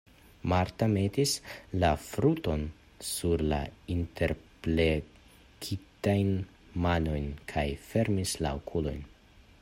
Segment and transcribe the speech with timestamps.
[0.51, 1.31] Marta metis
[1.81, 2.63] la frunton
[3.09, 3.59] sur la
[3.95, 6.33] interplektitajn
[6.87, 9.05] manojn kaj fermis la okulojn.